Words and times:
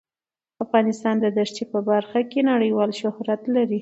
افغانستان 0.63 1.15
د 1.19 1.25
ښتې 1.49 1.63
په 1.71 1.79
برخه 1.89 2.19
کې 2.31 2.39
نړیوال 2.51 2.89
شهرت 3.01 3.41
لري. 3.55 3.69